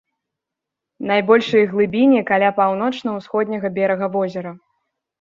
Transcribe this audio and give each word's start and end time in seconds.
Найбольшыя 1.11 1.69
глыбіні 1.75 2.25
каля 2.33 2.51
паўночна-ўсходняга 2.63 3.75
берага 3.81 4.15
возера. 4.21 4.51